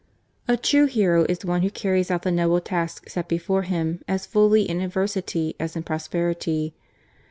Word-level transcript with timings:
A 0.47 0.57
TRUE 0.57 0.87
hero 0.87 1.25
is 1.29 1.45
one 1.45 1.61
who 1.61 1.69
carries 1.69 2.09
out 2.09 2.23
the 2.23 2.31
noble 2.31 2.59
task 2.59 3.07
set 3.07 3.27
before 3.27 3.61
him, 3.61 4.01
as 4.07 4.25
fully 4.25 4.67
in 4.67 4.81
adversity 4.81 5.55
as 5.59 5.75
in 5.75 5.83
prosperity. 5.83 6.73